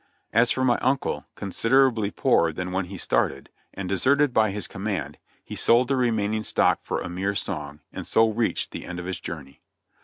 As 0.33 0.49
for 0.49 0.63
my 0.65 0.79
uncle, 0.79 1.25
considerably 1.35 2.09
poorer 2.09 2.51
than 2.51 2.71
when 2.71 2.85
he 2.85 2.97
started, 2.97 3.51
and 3.71 3.87
deserted 3.87 4.33
by 4.33 4.49
his 4.49 4.67
command, 4.67 5.19
he 5.43 5.55
sold 5.55 5.89
the 5.89 5.95
remaining 5.95 6.43
stock 6.43 6.79
for 6.81 6.99
a 7.01 7.07
mere 7.07 7.35
song, 7.35 7.81
and 7.93 8.07
so 8.07 8.27
reached 8.27 8.71
the 8.71 8.83
end 8.87 8.99
of 8.99 9.05
his 9.05 9.19
journey. 9.19 9.61